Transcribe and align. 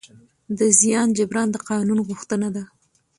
د 0.57 0.59
زیان 0.79 1.07
جبران 1.17 1.47
د 1.51 1.57
قانون 1.69 1.99
غوښتنه 2.07 2.47
ده. 2.55 2.63